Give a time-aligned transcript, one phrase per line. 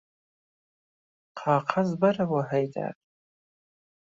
[1.41, 2.93] قاقەز بەره بۆ ههيدەر